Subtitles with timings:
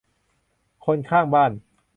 [0.85, 1.51] คนข้างบ้าน